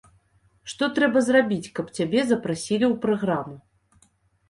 [0.73, 3.57] Што трэба зрабіць, каб цябе запрасілі ў праграму?